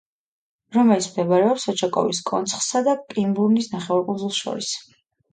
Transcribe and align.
რომელიც 0.75 1.07
მდებარეობს 1.09 1.65
ოჩაკოვის 1.73 2.21
კონცხსა 2.29 2.81
და 2.87 2.95
კინბურნის 3.17 3.69
ნახევარკუნძულს 3.75 4.41
შორის. 4.47 4.71